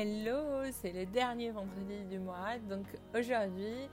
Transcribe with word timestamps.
Hello, 0.00 0.62
c'est 0.70 0.92
le 0.92 1.06
dernier 1.06 1.50
vendredi 1.50 2.04
du 2.08 2.20
mois, 2.20 2.56
donc 2.70 2.86
aujourd'hui 3.18 3.88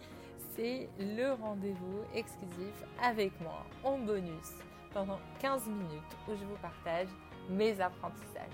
c'est 0.56 0.88
le 1.00 1.32
rendez-vous 1.34 2.02
exclusif 2.14 2.76
avec 3.02 3.32
moi 3.42 3.66
en 3.84 3.98
bonus 3.98 4.52
pendant 4.94 5.18
15 5.40 5.66
minutes 5.66 6.16
où 6.28 6.36
je 6.36 6.46
vous 6.46 6.58
partage 6.62 7.08
mes 7.50 7.82
apprentissages. 7.82 8.54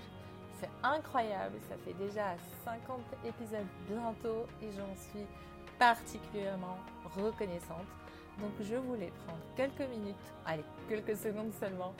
C'est 0.58 0.70
incroyable, 0.82 1.56
ça 1.68 1.74
fait 1.84 1.92
déjà 1.92 2.36
50 2.64 3.00
épisodes 3.26 3.66
bientôt 3.86 4.46
et 4.62 4.72
j'en 4.72 4.96
suis 4.96 5.26
particulièrement 5.78 6.78
reconnaissante. 7.14 7.86
Donc 8.40 8.52
je 8.62 8.76
voulais 8.76 9.12
prendre 9.26 9.42
quelques 9.56 9.90
minutes, 9.90 10.16
allez, 10.46 10.64
quelques 10.88 11.18
secondes 11.18 11.52
seulement, 11.60 11.92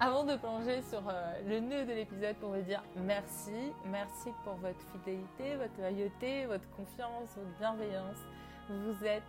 avant 0.00 0.24
de 0.24 0.36
plonger 0.36 0.82
sur 0.82 1.02
euh, 1.08 1.32
le 1.46 1.60
nœud 1.60 1.84
de 1.84 1.92
l'épisode 1.92 2.36
pour 2.36 2.50
vous 2.50 2.62
dire 2.62 2.82
merci, 2.96 3.72
merci 3.86 4.30
pour 4.44 4.54
votre 4.54 4.80
fidélité, 4.92 5.56
votre 5.56 5.78
loyauté, 5.78 6.46
votre 6.46 6.68
confiance, 6.70 7.28
votre 7.36 7.58
bienveillance. 7.58 8.16
Vous 8.68 9.04
êtes 9.04 9.22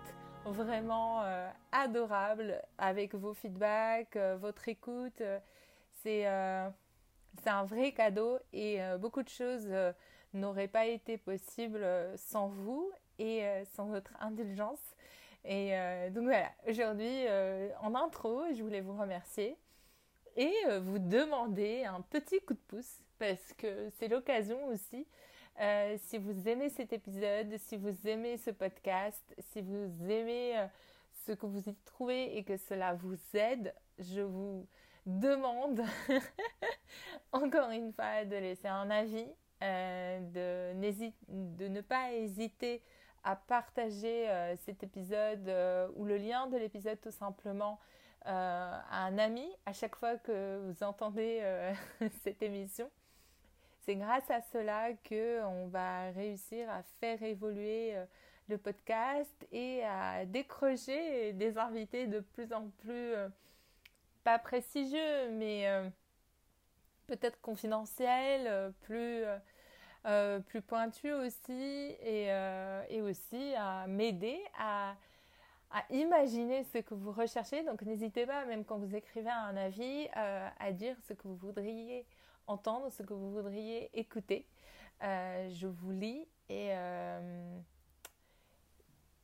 vraiment 0.46 1.24
euh, 1.24 1.50
adorable 1.72 2.62
avec 2.78 3.16
vos 3.16 3.34
feedbacks, 3.34 4.16
euh, 4.16 4.38
votre 4.38 4.68
écoute. 4.68 5.22
c'est 6.02 6.28
c'est 7.42 7.50
un 7.50 7.64
vrai 7.64 7.94
cadeau 7.94 8.38
et 8.52 8.78
beaucoup 9.00 9.24
de 9.24 9.30
choses 9.30 9.68
n'auraient 10.36 10.68
pas 10.68 10.86
été 10.86 11.18
possibles 11.18 11.84
sans 12.16 12.48
vous 12.48 12.92
et 13.18 13.44
sans 13.74 13.88
votre 13.88 14.14
indulgence. 14.20 14.96
Et 15.44 15.76
donc 16.12 16.26
voilà, 16.26 16.52
aujourd'hui, 16.68 17.26
en 17.82 17.96
intro, 17.96 18.44
je 18.56 18.62
voulais 18.62 18.82
vous 18.82 18.96
remercier 18.96 19.58
et 20.36 20.54
euh, 20.68 20.80
vous 20.80 21.00
demander 21.00 21.84
un 21.84 22.02
petit 22.02 22.40
coup 22.42 22.54
de 22.54 22.60
pouce 22.68 23.00
parce 23.20 23.54
que 23.58 23.90
c'est 23.98 24.08
l'occasion 24.08 24.66
aussi. 24.68 25.08
Euh, 25.62 25.98
si 26.06 26.18
vous 26.18 26.48
aimez 26.48 26.70
cet 26.70 26.94
épisode, 26.94 27.56
si 27.60 27.78
vous 27.78 28.08
aimez 28.08 28.38
ce 28.38 28.50
podcast, 28.50 29.22
si 29.52 29.62
vous 29.62 29.92
aimez 30.10 30.58
euh, 30.58 30.66
ce 31.26 31.34
que 31.34 31.46
vous 31.46 31.70
y 31.70 31.76
trouvez 31.86 32.38
et 32.38 32.44
que 32.44 32.58
cela 32.58 32.94
vous 32.96 33.18
aide, 33.34 33.74
je 34.00 34.22
vous 34.22 34.68
demande 35.06 35.82
encore 37.32 37.70
une 37.70 37.94
fois 37.94 38.26
de 38.26 38.36
laisser 38.36 38.68
un 38.68 38.90
avis, 38.90 39.28
de, 39.62 40.74
de, 41.30 41.68
ne 41.68 41.82
pas 41.82 42.12
hésiter 42.14 42.82
à 43.24 43.36
partager 43.36 44.28
cet 44.66 44.84
épisode 44.84 45.50
ou 45.96 46.04
le 46.04 46.18
lien 46.18 46.48
de 46.48 46.58
l'épisode 46.58 47.00
tout 47.00 47.12
simplement 47.12 47.80
euh, 48.26 48.80
un 48.92 49.18
ami 49.18 49.46
à 49.66 49.74
chaque 49.74 49.98
fois 49.98 50.18
que 50.18 50.60
vous 50.60 50.84
entendez 50.84 51.40
euh, 51.42 51.74
cette 52.24 52.42
émission. 52.42 52.90
C'est 53.86 53.96
grâce 53.96 54.30
à 54.32 54.40
cela 54.54 54.94
que 55.04 55.44
on 55.44 55.68
va 55.68 56.10
réussir 56.12 56.70
à 56.70 56.84
faire 57.02 57.22
évoluer 57.22 57.98
euh, 57.98 58.06
le 58.48 58.58
podcast 58.58 59.46
et 59.52 59.84
à 59.84 60.26
décrocher 60.26 61.34
des 61.34 61.58
invités 61.58 62.08
de 62.08 62.22
plus 62.22 62.54
en 62.54 62.70
plus 62.82 63.14
pas 64.24 64.40
prestigieux, 64.40 65.30
mais 65.32 65.66
peut-être 67.08 67.40
confidentiels, 67.42 68.74
plus 68.82 69.24
plus 70.48 70.62
pointus 70.62 71.14
aussi, 71.14 71.96
et, 72.04 72.28
et 72.90 73.02
aussi 73.02 73.54
à 73.56 73.88
m'aider 73.88 74.42
à 74.60 74.96
à 75.74 75.84
imaginer 75.90 76.64
ce 76.66 76.78
que 76.78 76.94
vous 76.94 77.12
recherchez. 77.12 77.64
Donc 77.64 77.82
n'hésitez 77.82 78.26
pas, 78.26 78.46
même 78.46 78.64
quand 78.64 78.78
vous 78.78 78.96
écrivez 78.96 79.30
un 79.30 79.58
avis, 79.58 80.08
euh, 80.16 80.48
à 80.60 80.72
dire 80.72 80.96
ce 81.08 81.14
que 81.14 81.28
vous 81.28 81.36
voudriez 81.36 82.06
entendre, 82.48 82.92
ce 82.92 83.02
que 83.02 83.14
vous 83.14 83.32
voudriez 83.32 83.90
écouter. 83.98 84.48
Euh, 85.02 85.50
je 85.50 85.68
vous 85.68 85.92
lis 85.92 86.28
et, 86.48 86.70
euh, 86.72 87.60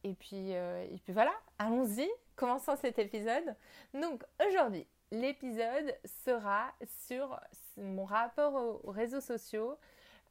et, 0.03 0.15
puis, 0.15 0.51
et 0.51 0.99
puis 1.03 1.13
voilà, 1.13 1.33
allons-y, 1.59 2.09
commençons 2.35 2.75
cet 2.75 2.97
épisode. 2.97 3.55
Donc 3.93 4.23
aujourd'hui, 4.45 4.87
l'épisode 5.11 5.95
sera 6.25 6.73
sur 7.05 7.39
mon 7.77 8.05
rapport 8.05 8.81
aux 8.83 8.91
réseaux 8.91 9.21
sociaux, 9.21 9.77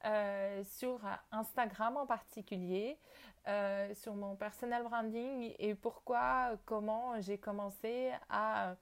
euh, 0.05 0.63
sur 0.63 0.97
Instagram 1.29 1.97
en 1.97 2.05
particulier, 2.05 2.97
euh, 3.49 3.93
sur 3.95 4.15
mon 4.15 4.35
personal 4.35 4.83
branding 4.83 5.53
et 5.59 5.75
pourquoi, 5.75 6.51
comment 6.65 7.19
j'ai 7.19 7.37
commencé 7.37 8.11
à 8.29 8.75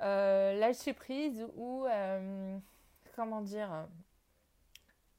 euh, 0.00 0.58
lâcher 0.58 0.92
prise 0.92 1.46
ou, 1.56 1.86
comment 3.14 3.42
dire, 3.42 3.86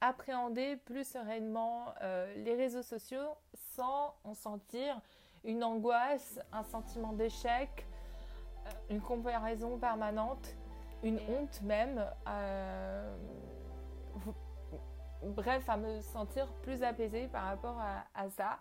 appréhender 0.02 0.76
plus 0.76 1.08
sereinement 1.08 1.94
les 2.36 2.54
réseaux 2.54 2.82
sociaux 2.82 3.36
sans 3.54 4.14
en 4.22 4.34
sentir 4.34 5.00
une 5.44 5.64
angoisse, 5.64 6.38
un 6.52 6.62
sentiment 6.62 7.14
d'échec, 7.14 7.86
une 8.90 9.00
comparaison 9.00 9.78
permanente, 9.78 10.54
une 11.02 11.20
honte 11.30 11.62
même 11.62 12.04
bref, 15.24 15.68
à 15.68 15.76
me 15.76 16.00
sentir 16.00 16.52
plus 16.62 16.82
apaisée 16.82 17.28
par 17.28 17.44
rapport 17.44 17.80
à, 18.14 18.30
ça. 18.30 18.58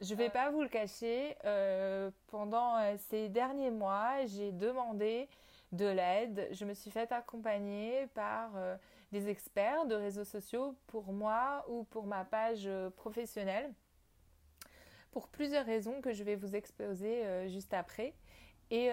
Je 0.00 0.12
ne 0.14 0.18
vais 0.18 0.30
pas 0.30 0.50
vous 0.50 0.62
le 0.62 0.68
cacher, 0.68 1.36
euh, 1.44 2.10
pendant 2.28 2.78
euh, 2.78 2.96
ces 3.08 3.28
derniers 3.28 3.70
mois, 3.70 4.24
j'ai 4.26 4.50
demandé 4.52 5.28
de 5.72 5.86
l'aide. 5.86 6.48
Je 6.52 6.64
me 6.64 6.74
suis 6.74 6.90
fait 6.90 7.12
accompagner 7.12 8.06
par 8.14 8.50
euh, 8.56 8.76
des 9.12 9.28
experts 9.28 9.86
de 9.86 9.94
réseaux 9.94 10.24
sociaux 10.24 10.74
pour 10.86 11.12
moi 11.12 11.64
ou 11.68 11.84
pour 11.84 12.06
ma 12.06 12.24
page 12.24 12.68
professionnelle 12.96 13.70
pour 15.12 15.26
plusieurs 15.28 15.66
raisons 15.66 16.00
que 16.00 16.12
je 16.12 16.22
vais 16.22 16.36
vous 16.36 16.54
exposer 16.54 17.48
juste 17.48 17.74
après. 17.74 18.14
Et, 18.70 18.90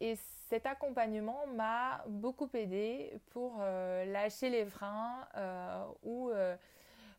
et 0.00 0.16
cet 0.50 0.66
accompagnement 0.66 1.46
m'a 1.46 2.04
beaucoup 2.08 2.50
aidé 2.54 3.12
pour 3.30 3.58
euh, 3.60 4.04
lâcher 4.06 4.50
les 4.50 4.66
freins 4.66 5.28
euh, 5.36 5.84
ou, 6.02 6.30
euh, 6.30 6.56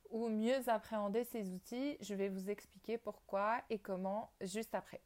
ou 0.10 0.28
mieux 0.28 0.68
appréhender 0.68 1.24
ces 1.24 1.50
outils. 1.50 1.98
Je 2.02 2.14
vais 2.14 2.28
vous 2.28 2.50
expliquer 2.50 2.98
pourquoi 2.98 3.62
et 3.70 3.80
comment 3.80 4.30
juste 4.42 4.76
après. 4.76 5.00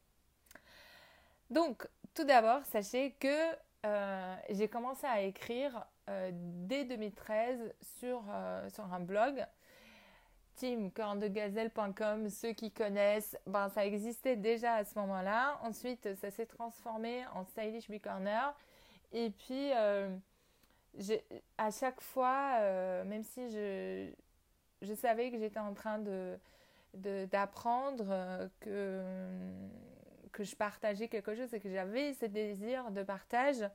Donc, 1.50 1.86
tout 2.14 2.24
d'abord, 2.24 2.64
sachez 2.64 3.12
que 3.12 3.54
j'ai 4.50 4.66
commencé 4.66 5.06
à 5.06 5.20
écrire 5.20 5.86
dès 6.32 6.84
2013 6.84 7.72
sur, 8.00 8.24
sur 8.74 8.92
un 8.92 8.98
blog 8.98 9.46
teamcorndegazelle.com, 10.56 12.28
ceux 12.28 12.52
qui 12.52 12.70
connaissent, 12.70 13.36
ben, 13.46 13.68
ça 13.68 13.84
existait 13.84 14.36
déjà 14.36 14.74
à 14.74 14.84
ce 14.84 14.98
moment-là. 14.98 15.58
Ensuite, 15.62 16.14
ça 16.16 16.30
s'est 16.30 16.46
transformé 16.46 17.24
en 17.34 17.44
Stylish 17.44 17.88
Corner. 18.02 18.54
Et 19.12 19.30
puis, 19.30 19.70
euh, 19.74 20.08
à 21.58 21.70
chaque 21.70 22.00
fois, 22.00 22.56
euh, 22.60 23.04
même 23.04 23.22
si 23.22 23.50
je, 23.50 24.94
savais 24.94 25.30
que 25.30 25.38
j'étais 25.38 25.60
en 25.60 25.74
train 25.74 26.02
d'apprendre 26.94 28.06
euh, 28.08 28.48
que 30.32 30.44
je 30.44 30.56
partageais 30.56 31.08
quelque 31.08 31.34
chose 31.34 31.52
et 31.54 31.60
que 31.60 31.70
j'avais 31.70 32.14
ce 32.14 32.26
désir 32.26 32.90
de 32.90 33.02
partage, 33.02 33.68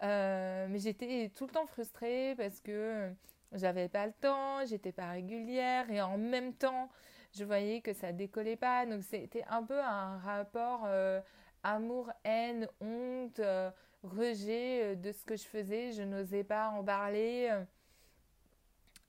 mais 0.00 0.78
j'étais 0.78 1.30
tout 1.34 1.46
le 1.46 1.52
temps 1.52 1.66
frustrée 1.66 2.34
parce 2.36 2.60
que 2.60 3.12
j'avais 3.54 3.88
pas 3.88 4.06
le 4.06 4.12
temps, 4.12 4.64
j'étais 4.66 4.92
pas 4.92 5.10
régulière 5.10 5.90
et 5.90 6.00
en 6.00 6.16
même 6.16 6.54
temps, 6.54 6.90
je 7.34 7.44
voyais 7.44 7.80
que 7.80 7.92
ça 7.92 8.12
décollait 8.12 8.56
pas. 8.56 8.86
Donc 8.86 9.02
c'était 9.02 9.44
un 9.48 9.62
peu 9.62 9.80
un 9.80 10.18
rapport 10.18 10.82
euh, 10.86 11.20
amour, 11.62 12.10
haine, 12.24 12.68
honte, 12.80 13.38
euh, 13.40 13.70
rejet 14.02 14.82
euh, 14.82 14.94
de 14.94 15.12
ce 15.12 15.24
que 15.24 15.36
je 15.36 15.44
faisais. 15.44 15.92
Je 15.92 16.02
n'osais 16.02 16.44
pas 16.44 16.68
en 16.70 16.82
parler. 16.84 17.50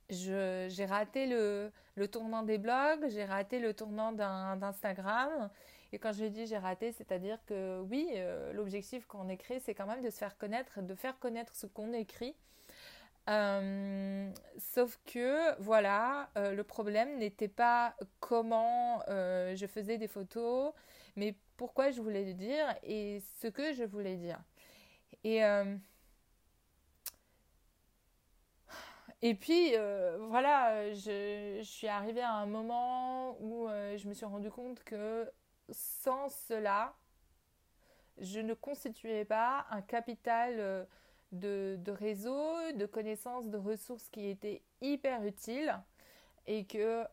J'ai 0.09 0.86
raté 0.86 1.25
le, 1.25 1.72
le, 1.96 2.07
tournant 2.07 2.44
des 2.44 2.57
blogs, 2.57 3.07
j'ai 3.10 3.25
raté 3.25 3.60
le 3.60 3.74
tournant 3.74 4.12
d'Instagram. 4.12 5.50
Et 5.92 6.00
quand 6.00 6.12
je 6.12 6.25
dis 6.25 6.46
j'ai 6.46 6.57
raté, 6.57 6.92
c'est-à-dire 6.92 7.39
que 7.46 7.80
oui, 7.81 8.10
l'objectif 8.54 9.07
qu'on 9.07 9.30
écrit, 9.30 9.60
c'est 9.62 9.74
quand 9.74 9.88
même 9.88 10.01
de 10.01 10.10
se 10.10 10.18
faire 10.18 10.38
connaître, 10.38 10.81
de 10.81 10.94
faire 10.94 11.18
connaître 11.18 11.56
ce 11.56 11.66
qu'on 11.66 11.94
écrit. 11.94 12.36
Euh, 13.30 14.30
sauf 14.58 15.00
que, 15.06 15.60
voilà, 15.62 16.30
euh, 16.38 16.54
le 16.54 16.64
problème 16.64 17.18
n'était 17.18 17.48
pas 17.48 17.96
comment 18.20 19.02
euh, 19.08 19.56
je 19.56 19.66
faisais 19.66 19.98
des 19.98 20.10
photos, 20.10 20.74
mais 21.16 21.36
pourquoi 21.56 21.92
je 21.92 22.02
voulais 22.02 22.25
le 22.25 22.34
dire 22.34 22.66
et 22.84 23.22
ce 23.40 23.48
que 23.48 23.74
je 23.74 23.84
voulais 23.84 24.18
dire. 24.18 24.40
Et, 25.24 25.42
et 29.22 29.36
puis, 29.36 29.74
voilà, 30.20 30.92
je, 30.94 31.60
je, 31.60 31.64
suis 31.64 31.88
arrivée 31.88 32.22
à 32.22 32.34
un 32.34 32.46
moment 32.46 33.38
où 33.40 33.68
je 33.70 34.08
me 34.08 34.14
suis 34.14 34.25
rendu 34.25 34.50
compte 34.52 34.84
que 34.84 35.31
sans 35.70 36.28
cela, 36.30 36.94
je 38.18 38.40
ne 38.40 38.54
constituais 38.54 39.24
pas 39.24 39.66
un 39.70 39.81
capital 39.81 40.88
de, 41.33 41.77
de 41.80 41.91
réseaux, 41.91 42.56
de 42.75 42.85
connaissances, 42.85 43.50
de 43.50 43.57
ressources 43.57 44.07
qui 44.09 44.30
étaient 44.30 44.62
hyper 44.81 45.25
utiles. 45.25 45.75
et 46.47 46.65
que 46.65 47.03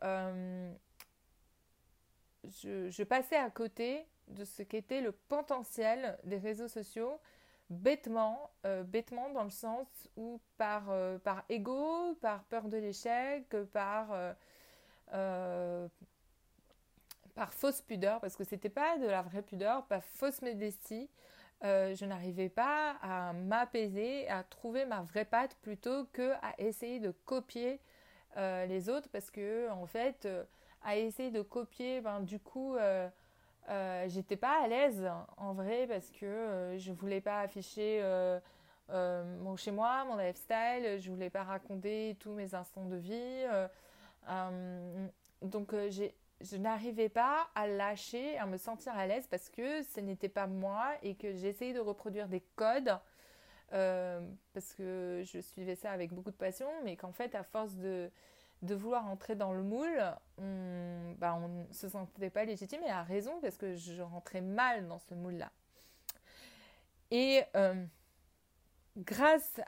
je, 2.44 3.02
passais 3.02 3.36
à 3.36 3.50
côté 3.50 4.06
de 4.28 4.44
ce 4.44 4.62
qu'était 4.62 5.00
le 5.00 5.12
potentiel 5.12 6.18
des 6.24 6.38
réseaux 6.38 6.68
sociaux 6.68 7.20
bêtement, 7.68 8.50
bêtement 8.86 9.30
dans 9.30 9.44
le 9.44 9.50
sens 9.50 9.86
où 10.16 10.40
par, 10.56 10.92
par 11.22 11.44
ego, 11.48 12.14
par 12.20 12.42
peur 12.44 12.68
de 12.68 12.76
l'échec, 12.76 13.48
par, 13.72 14.08
par 17.34 17.54
fausse 17.54 17.80
pudeur, 17.80 18.20
parce 18.20 18.36
que 18.36 18.44
c'était 18.44 18.68
pas 18.68 18.98
de 18.98 19.06
la 19.06 19.22
vraie 19.22 19.42
pudeur, 19.42 19.86
pas 19.86 20.00
fausse 20.00 20.42
modestie, 20.42 21.08
euh, 21.62 21.94
je 21.94 22.06
n'arrivais 22.06 22.48
pas 22.48 22.96
à 23.02 23.34
m'apaiser, 23.34 24.26
à 24.28 24.42
trouver 24.44 24.86
ma 24.86 25.02
vraie 25.02 25.26
patte 25.26 25.56
plutôt 25.56 26.06
que 26.06 26.32
à 26.42 26.54
essayer 26.58 27.00
de 27.00 27.10
copier 27.26 27.80
euh, 28.38 28.64
les 28.64 28.88
autres 28.88 29.10
parce 29.10 29.30
que 29.30 29.68
en 29.70 29.84
fait 29.86 30.24
euh, 30.24 30.44
à 30.82 30.96
essayer 30.96 31.30
de 31.30 31.42
copier 31.42 32.00
ben, 32.00 32.20
du 32.20 32.38
coup 32.38 32.76
j'étais 34.06 34.36
pas 34.36 34.64
à 34.64 34.68
l'aise 34.68 35.06
en 35.36 35.52
vrai 35.52 35.86
parce 35.86 36.10
que 36.10 36.74
je 36.78 36.92
voulais 36.92 37.20
pas 37.20 37.40
afficher 37.40 38.02
mon 38.88 39.56
chez 39.56 39.70
moi 39.70 40.04
mon 40.06 40.16
lifestyle 40.16 40.98
je 40.98 41.10
voulais 41.10 41.28
pas 41.28 41.44
raconter 41.44 42.16
tous 42.20 42.32
mes 42.32 42.54
instants 42.54 42.86
de 42.86 42.96
vie 42.96 43.44
donc 45.42 45.74
j'ai 45.90 46.14
je 46.40 46.56
n'arrivais 46.56 47.08
pas 47.08 47.48
à 47.54 47.66
lâcher, 47.66 48.38
à 48.38 48.46
me 48.46 48.56
sentir 48.56 48.94
à 48.96 49.06
l'aise 49.06 49.26
parce 49.28 49.48
que 49.48 49.82
ce 49.82 50.00
n'était 50.00 50.28
pas 50.28 50.46
moi 50.46 50.92
et 51.02 51.14
que 51.14 51.34
j'essayais 51.34 51.72
de 51.72 51.80
reproduire 51.80 52.28
des 52.28 52.42
codes 52.56 52.98
euh, 53.72 54.20
parce 54.52 54.72
que 54.74 55.22
je 55.24 55.38
suivais 55.40 55.76
ça 55.76 55.92
avec 55.92 56.12
beaucoup 56.12 56.30
de 56.30 56.36
passion, 56.36 56.68
mais 56.84 56.96
qu'en 56.96 57.12
fait, 57.12 57.34
à 57.34 57.44
force 57.44 57.76
de, 57.76 58.10
de 58.62 58.74
vouloir 58.74 59.06
entrer 59.06 59.36
dans 59.36 59.52
le 59.52 59.62
moule, 59.62 60.02
on 60.38 61.14
bah, 61.18 61.38
ne 61.38 61.72
se 61.72 61.88
sentait 61.88 62.30
pas 62.30 62.44
légitime 62.44 62.82
et 62.84 62.90
à 62.90 63.02
raison 63.02 63.40
parce 63.40 63.56
que 63.56 63.74
je 63.74 64.02
rentrais 64.02 64.40
mal 64.40 64.88
dans 64.88 64.98
ce 64.98 65.14
moule-là. 65.14 65.52
Et 67.12 67.42
euh, 67.56 67.84
grâce 68.96 69.60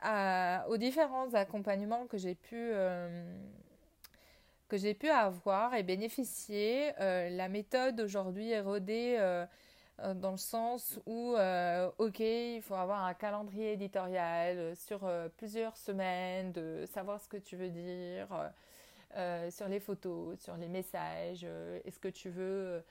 aux 0.67 0.77
différents 0.77 1.33
accompagnements 1.33 2.05
que 2.07 2.17
j'ai 2.17 2.35
pu 2.35 2.55
euh, 2.55 3.37
que 4.73 4.79
j'ai 4.79 4.95
pu 4.95 5.07
avoir 5.07 5.75
et 5.75 5.83
bénéficier. 5.83 6.93
Euh, 6.99 7.29
la 7.29 7.47
méthode 7.47 8.01
aujourd'hui 8.01 8.49
est 8.49 8.61
rodée 8.61 9.17
euh, 9.19 9.45
euh, 9.99 10.15
dans 10.15 10.31
le 10.31 10.37
sens 10.37 10.99
où, 11.05 11.35
ok, 11.99 12.19
il 12.19 12.59
faut 12.63 12.73
avoir 12.73 13.05
un 13.05 13.13
calendrier 13.13 13.73
éditorial 13.73 14.75
sur 14.75 15.07
plusieurs 15.37 15.77
semaines, 15.77 16.53
de 16.53 16.85
savoir 16.91 17.21
ce 17.21 17.27
que 17.27 17.37
tu 17.37 17.55
veux 17.55 17.69
dire, 17.69 18.27
sur 19.51 19.67
les 19.67 19.79
photos, 19.79 20.39
sur 20.39 20.57
les 20.57 20.69
messages, 20.69 21.45
est-ce 21.85 21.99
que 21.99 22.07
tu 22.07 22.29
veux 22.29 22.83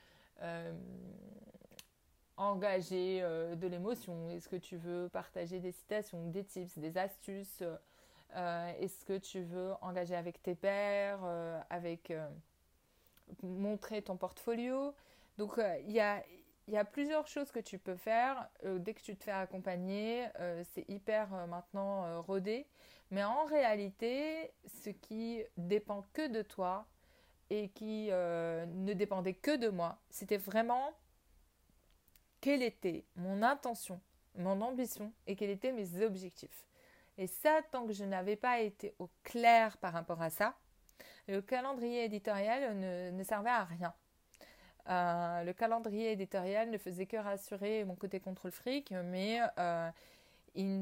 engager 2.37 3.19
de 3.57 3.67
l'émotion, 3.67 4.29
est-ce 4.29 4.47
que 4.47 4.55
tu 4.55 4.77
veux 4.77 5.09
partager 5.09 5.59
des 5.59 5.73
citations, 5.73 6.29
des 6.29 6.45
tips, 6.45 6.77
des 6.77 6.97
astuces 6.97 7.61
est-ce 8.79 9.05
que 9.05 9.17
tu 9.17 9.41
veux 9.43 9.73
engager 9.81 10.15
avec 10.15 10.41
tes 10.41 10.55
pairs, 10.55 11.19
euh, 11.23 11.59
avec 11.69 12.11
euh, 12.11 12.27
montrer 13.41 14.01
ton 14.01 14.17
portfolio? 14.17 14.93
Donc 15.37 15.59
il 15.85 15.91
y 15.91 15.99
a, 15.99 16.23
y, 16.67 16.77
a, 16.77 16.85
plusieurs 16.85 17.27
choses 17.27 17.51
que 17.51 17.59
tu 17.59 17.79
peux 17.79 17.95
faire 17.95 18.47
dès 18.63 18.93
que 18.93 19.01
tu 19.01 19.15
te 19.15 19.23
fais 19.23 19.31
accompagner. 19.31 20.27
c'est 20.73 20.87
hyper 20.87 21.29
maintenant 21.47 22.21
rodé. 22.21 22.67
Mais 23.09 23.23
en 23.23 23.45
réalité, 23.45 24.51
ce 24.83 24.89
qui 24.91 25.43
dépend 25.57 26.05
que 26.13 26.27
de 26.27 26.43
toi 26.43 26.85
et 27.49 27.69
qui 27.69 28.09
ne 28.11 28.93
dépendait 28.93 29.33
que 29.33 29.55
de 29.55 29.69
moi, 29.69 29.97
c'était 30.11 30.37
vraiment 30.37 30.93
quelle 32.43 32.61
était 32.61 33.05
mon 33.15 33.41
intention, 33.41 33.99
mon 34.35 34.59
ambition 34.61 35.11
et 35.25 35.35
quels 35.35 35.49
étaient 35.49 35.71
mes 35.71 36.03
objectifs. 36.03 36.67
Et 37.17 37.27
ça, 37.27 37.61
tant 37.71 37.85
que 37.85 37.93
je 37.93 38.03
n'avais 38.03 38.35
pas 38.35 38.59
été 38.59 38.95
au 38.99 39.09
clair 39.23 39.77
par 39.77 39.93
rapport 39.93 40.21
à 40.21 40.29
ça, 40.29 40.55
le 41.27 41.41
calendrier 41.41 42.05
éditorial 42.05 42.77
ne, 42.77 43.23
servait 43.23 43.49
à 43.49 43.63
rien. 43.63 43.93
Euh, 44.89 45.43
le 45.43 45.53
calendrier 45.53 46.11
éditorial 46.11 46.69
ne 46.69 46.77
faisait 46.77 47.05
que 47.05 47.17
rassurer 47.17 47.85
mon 47.85 47.95
côté 47.95 48.19
contrôle 48.19 48.51
fric, 48.51 48.93
mais 49.05 49.39
euh, 49.57 49.89
il 50.55 50.79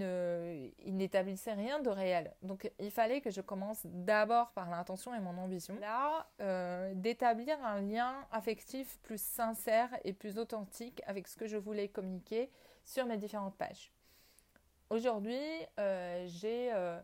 n'établissait 0.98 1.54
rien 1.54 1.80
de 1.80 1.89
réel. 1.89 2.34
Donc 2.42 2.72
il 2.80 2.92
fallait 2.92 3.22
que 3.22 3.30
je 3.30 3.42
commence 3.42 3.86
d'abord 3.86 4.51
par 4.51 4.69
l'intention 4.69 5.13
et 5.13 5.19
mon 5.19 5.38
ambition. 5.38 5.75
Là, 5.80 6.27
euh, 6.42 6.94
d'établir 6.95 7.63
un 7.63 7.81
lien 7.81 8.25
affectif 8.31 9.00
plus 9.04 9.22
sincère 9.22 9.89
et 10.04 10.13
plus 10.13 10.39
authentique 10.39 11.01
avec 11.06 11.27
ce 11.27 11.38
que 11.38 11.48
je 11.48 11.57
voulais 11.57 11.88
communiquer 11.88 12.50
sur 12.84 13.06
mes 13.06 13.18
différentes 13.18 13.56
pages. 13.56 13.94
Aujourd'hui, 14.92 15.40
euh, 15.80 16.28
euh, 16.44 17.00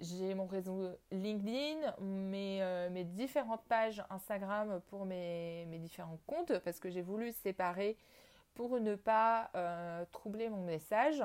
j'ai 0.00 0.34
mon 0.34 0.44
réseau 0.44 0.90
LinkedIn, 1.10 1.94
mes, 1.98 2.62
euh, 2.62 3.04
différentes 3.04 3.64
pages 3.70 4.04
Instagram 4.10 4.82
pour 4.88 5.06
mes, 5.06 5.64
différents 5.80 6.18
comptes 6.26 6.58
parce 6.58 6.78
que 6.78 6.90
j'ai 6.90 7.00
voulu 7.00 7.32
séparer 7.32 7.96
pour 8.52 8.78
ne 8.80 8.96
pas 8.96 9.50
troubler 10.12 10.50
mon 10.50 10.62
message. 10.66 11.24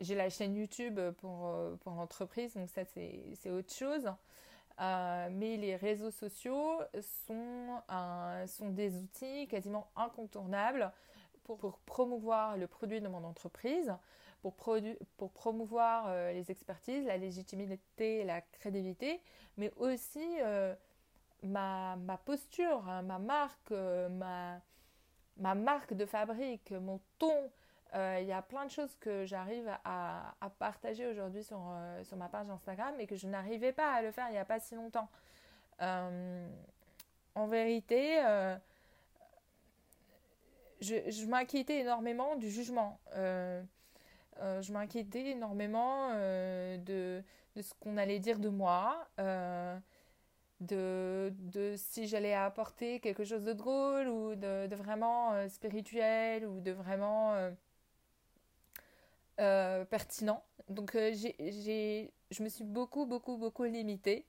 J'ai 0.00 0.14
la 0.14 0.30
chaîne 0.30 0.54
YouTube 0.54 1.00
pour, 1.18 1.52
l'entreprise, 1.86 2.54
donc 2.54 2.68
ça 2.68 2.84
c'est 2.84 3.50
autre 3.50 3.74
chose. 3.74 4.08
mais 4.78 5.56
les 5.56 5.74
réseaux 5.74 6.12
sociaux 6.12 6.78
sont, 7.26 7.82
des 8.70 8.94
outils 8.94 9.48
quasiment 9.48 9.90
incontournables 9.96 10.92
pour 11.42 11.80
promouvoir 11.84 12.56
le 12.56 12.68
produit 12.68 13.00
de 13.00 13.08
mon 13.08 13.24
entreprise 13.24 13.92
pour, 14.42 14.54
pour 15.16 15.32
promouvoir 15.32 16.06
euh, 16.08 16.32
les 16.32 16.50
expertises, 16.50 17.04
la 17.06 17.16
légitimité, 17.16 18.24
la 18.24 18.40
crédibilité, 18.40 19.20
mais 19.56 19.72
aussi 19.76 20.26
euh, 20.40 20.74
ma, 21.42 21.96
ma, 21.96 22.16
posture, 22.18 22.88
hein, 22.88 23.02
ma 23.02 23.18
marque, 23.18 23.72
euh, 23.72 24.08
ma, 24.08 24.60
ma, 25.36 25.54
marque 25.54 25.94
de 25.94 26.06
fabrique, 26.06 26.70
mon 26.72 27.00
ton. 27.18 27.50
Il 27.94 28.26
y 28.26 28.32
a 28.32 28.42
plein 28.42 28.66
de 28.66 28.70
choses 28.70 28.94
que 28.96 29.24
j'arrive 29.24 29.66
à, 29.82 30.34
à, 30.42 30.50
partager 30.50 31.06
aujourd'hui 31.06 31.42
sur, 31.42 31.58
sur 32.02 32.18
ma 32.18 32.28
page 32.28 32.50
Instagram 32.50 32.94
et 33.00 33.06
que 33.06 33.16
je 33.16 33.26
n'arrivais 33.26 33.72
pas 33.72 33.94
à 33.94 34.02
le 34.02 34.10
faire 34.10 34.26
il 34.28 34.32
n'y 34.32 34.38
a 34.38 34.44
pas 34.44 34.60
si 34.60 34.74
longtemps. 34.74 35.08
en 35.80 37.46
vérité, 37.46 38.20
je, 40.82 40.96
je 41.10 41.26
m'inquiétais 41.26 41.78
énormément 41.78 42.36
du 42.36 42.50
jugement. 42.50 43.00
Je 44.62 44.72
m'inquiétais 44.72 45.30
énormément 45.30 46.10
euh, 46.12 46.76
de, 46.78 47.22
ce 47.60 47.72
qu'on 47.80 47.96
allait 47.96 48.18
dire 48.18 48.38
de 48.38 48.48
moi, 48.48 49.08
euh, 49.20 49.78
de, 50.60 51.32
si 51.76 52.06
j'allais 52.06 52.34
apporter 52.34 53.00
quelque 53.00 53.24
chose 53.24 53.44
de 53.44 53.52
drôle 53.52 54.08
ou 54.08 54.34
de, 54.34 54.74
vraiment 54.74 55.48
spirituel 55.48 56.46
ou 56.46 56.60
de 56.60 56.72
vraiment 56.72 57.34
pertinent. 59.36 60.44
Donc 60.68 60.92
je 60.94 62.42
me 62.42 62.48
suis 62.48 62.64
beaucoup, 62.64 63.06
beaucoup, 63.06 63.36
beaucoup 63.36 63.64
limitée. 63.64 64.26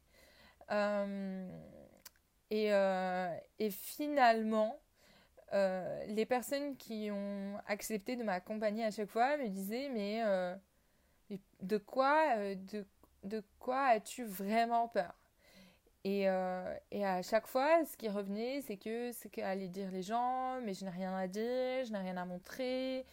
et 2.52 3.70
finalement, 3.72 4.80
euh, 5.54 6.06
les 6.08 6.26
personnes 6.26 6.78
qui 6.78 7.10
ont 7.12 7.60
accepté 7.66 8.16
de 8.16 8.24
m'accompagner 8.24 8.86
à 8.86 8.92
chaque 8.92 9.10
fois 9.10 9.36
me 9.38 9.48
disaient 9.48 9.90
mais 9.90 10.22
euh, 10.24 10.56
de 11.62 11.78
quoi 11.78 12.38
euh, 12.38 12.56
de, 12.56 12.86
de, 13.24 13.44
quoi 13.58 13.86
as-tu 13.88 14.24
vraiment 14.26 14.88
peur? 14.88 15.14
Et, 16.06 16.28
et, 16.92 17.06
à 17.06 17.22
chaque 17.22 17.46
fois 17.46 17.84
ce 17.84 17.98
qui 17.98 18.08
revenait 18.08 18.62
c'est 18.62 18.78
que 18.78 19.12
c'est 19.12 19.30
qu'allaient 19.30 19.68
dire 19.68 19.92
les 19.92 20.02
gens 20.02 20.62
mais 20.62 20.74
je 20.74 20.86
n'ai 20.86 20.92
rien 20.92 21.14
à 21.14 21.28
dire 21.28 21.84
je 21.86 21.92
n'ai 21.92 22.00
rien 22.00 22.16
à 22.16 22.24
montrer 22.24 23.06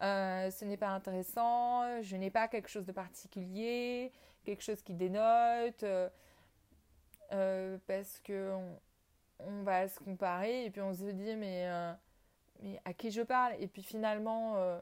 ce 0.00 0.64
n'est 0.64 0.76
pas 0.76 0.88
intéressant 0.88 2.02
je 2.02 2.16
n'ai 2.16 2.30
pas 2.30 2.48
quelque 2.48 2.68
chose 2.68 2.86
de 2.86 2.92
particulier 2.92 4.10
quelque 4.44 4.62
chose 4.62 4.82
qui 4.82 4.94
dénote 4.94 5.84
parce 7.86 8.18
que 8.24 8.58
va 9.40 9.88
se 9.88 9.98
comparer 9.98 10.64
et 10.64 10.70
puis 10.70 10.80
on 10.80 10.94
se 10.94 11.04
dit 11.04 11.36
mais, 11.36 11.66
euh, 11.66 11.92
à 12.84 12.94
qui 12.94 13.10
je 13.10 13.22
parle? 13.22 13.54
Et 13.58 13.68
puis 13.68 13.82
finalement, 13.82 14.56
euh, 14.56 14.80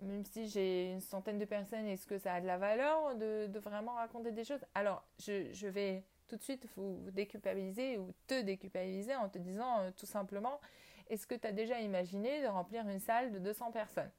même 0.00 0.24
si 0.24 0.48
j'ai 0.48 0.92
une 0.92 1.00
centaine 1.00 1.38
de 1.38 1.44
personnes, 1.44 1.86
est-ce 1.86 2.06
que 2.06 2.18
ça 2.18 2.34
a 2.34 2.40
de 2.40 2.46
la 2.46 2.58
valeur 2.58 3.16
de, 3.16 3.58
vraiment 3.58 3.94
raconter 3.94 4.32
des 4.32 4.44
choses? 4.44 4.64
Alors, 4.74 5.04
je, 5.18 5.66
vais 5.66 6.04
tout 6.26 6.36
de 6.36 6.42
suite 6.42 6.66
vous, 6.76 7.10
déculpabiliser 7.10 7.98
ou 7.98 8.12
te 8.26 8.40
déculpabiliser 8.42 9.14
en 9.16 9.28
te 9.28 9.38
disant 9.38 9.80
euh, 9.80 9.90
tout 9.90 10.06
simplement, 10.06 10.60
est-ce 11.08 11.26
que 11.26 11.34
tu 11.34 11.46
as 11.46 11.52
déjà 11.52 11.80
imaginé 11.80 12.42
de 12.42 12.46
remplir 12.46 12.86
une 12.88 13.00
salle 13.00 13.32
de 13.32 13.38
200 13.38 13.72
personnes? 13.72 14.10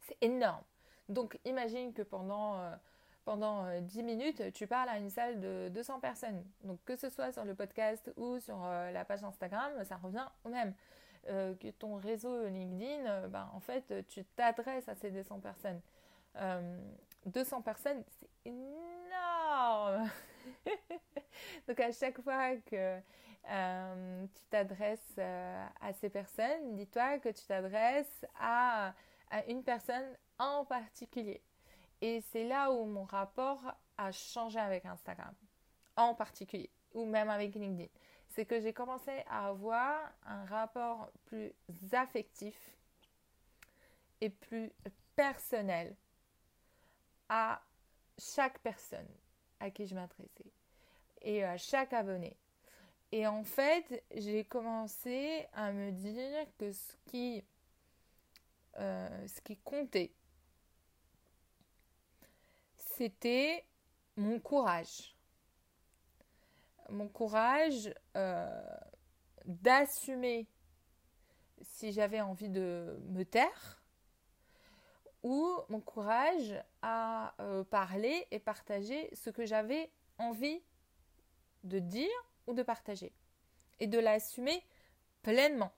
C'est 0.00 0.16
énorme. 0.20 0.64
Donc 1.08 1.38
imagine 1.44 1.92
que 1.92 2.02
pendant 2.02 2.60
pendant 3.24 3.80
10 3.80 4.02
minutes, 4.02 4.52
tu 4.52 4.66
parles 4.66 4.88
à 4.88 4.98
une 4.98 5.10
salle 5.10 5.40
de 5.40 5.68
200 5.68 6.00
personnes. 6.00 6.44
Donc 6.64 6.78
que 6.84 6.96
ce 6.96 7.08
soit 7.08 7.32
sur 7.32 7.44
le 7.44 7.54
podcast 7.54 8.10
ou 8.16 8.38
sur 8.40 8.58
la 8.58 9.04
page 9.04 9.22
Instagram, 9.24 9.72
ça 9.84 9.96
revient 9.96 10.26
au 10.44 10.48
même. 10.48 10.74
que 11.26 11.70
ton 11.70 11.96
réseau 11.96 12.46
LinkedIn, 12.46 13.28
ben, 13.28 13.50
en 13.54 13.60
fait, 13.60 14.06
tu 14.08 14.24
t'adresses 14.24 14.88
à 14.88 14.94
ces 14.94 15.10
200 15.10 15.40
personnes. 15.40 15.80
200 17.26 17.62
personnes, 17.62 18.02
c'est 18.18 18.50
énorme. 18.50 20.08
Donc 21.68 21.80
à 21.80 21.92
chaque 21.92 22.20
fois 22.22 22.56
que 22.56 23.00
euh, 23.48 24.26
tu 24.26 24.44
t'adresses 24.50 25.14
euh, 25.18 25.66
à 25.80 25.92
ces 25.92 26.10
personnes, 26.10 26.76
dis-toi 26.76 27.18
que 27.18 27.30
tu 27.30 27.44
t'adresses 27.46 28.24
à, 28.38 28.94
une 29.48 29.62
personne 29.62 30.16
en 30.38 30.64
particulier. 30.64 31.40
Et 32.00 32.20
c'est 32.32 32.44
là 32.44 32.70
où 32.70 32.84
mon 32.86 33.04
rapport 33.04 33.60
a 33.98 34.12
changé 34.12 34.58
avec 34.58 34.86
Instagram, 34.86 35.34
en 35.96 36.14
particulier, 36.14 36.70
ou 36.94 37.04
même 37.04 37.28
avec 37.28 37.54
LinkedIn. 37.54 37.90
C'est 38.28 38.46
que 38.46 38.60
j'ai 38.60 38.72
commencé 38.72 39.22
à 39.28 39.48
avoir 39.48 39.98
un 40.24 40.44
rapport 40.46 41.10
plus 41.26 41.52
affectif 41.92 42.56
et 44.20 44.30
plus 44.30 44.72
personnel 45.16 45.94
à 47.28 47.60
chaque 48.18 48.58
personne 48.60 49.08
à 49.58 49.70
qui 49.70 49.86
je 49.86 49.94
m'adressais 49.94 50.52
et 51.22 51.44
à 51.44 51.56
chaque 51.56 51.92
abonné. 51.92 52.36
Et 53.12 53.26
en 53.26 53.42
fait, 53.42 54.04
j'ai 54.14 54.44
commencé 54.44 55.46
à 55.52 55.72
me 55.72 55.90
dire 55.90 56.46
que 56.58 56.72
ce 56.72 56.92
qui, 57.06 57.44
euh, 58.78 59.26
ce 59.26 59.40
qui 59.40 59.56
comptait, 59.56 60.12
c'était 63.00 63.64
mon 64.16 64.38
courage. 64.38 65.16
Mon 66.90 67.08
courage 67.08 67.94
euh, 68.14 68.62
d'assumer 69.46 70.46
si 71.62 71.92
j'avais 71.92 72.20
envie 72.20 72.50
de 72.50 73.00
me 73.08 73.24
taire 73.24 73.82
ou 75.22 75.48
mon 75.70 75.80
courage 75.80 76.62
à 76.82 77.34
euh, 77.40 77.64
parler 77.64 78.26
et 78.30 78.38
partager 78.38 79.08
ce 79.14 79.30
que 79.30 79.46
j'avais 79.46 79.90
envie 80.18 80.62
de 81.64 81.78
dire 81.78 82.20
ou 82.46 82.52
de 82.52 82.62
partager 82.62 83.14
et 83.78 83.86
de 83.86 83.98
l'assumer 83.98 84.62
pleinement. 85.22 85.72